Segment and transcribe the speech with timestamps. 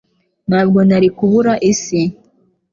[0.49, 2.01] Ntabwo nari kubura isi